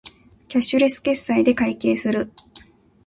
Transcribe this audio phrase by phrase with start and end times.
[0.47, 2.31] キャッシュレス決済で会計をする